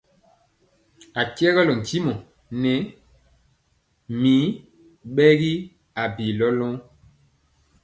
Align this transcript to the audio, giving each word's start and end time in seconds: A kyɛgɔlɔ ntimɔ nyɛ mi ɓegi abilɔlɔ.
A 1.19 1.21
kyɛgɔlɔ 1.35 1.73
ntimɔ 1.81 2.13
nyɛ 2.61 2.75
mi 4.21 4.33
ɓegi 5.15 5.53
abilɔlɔ. 6.01 6.67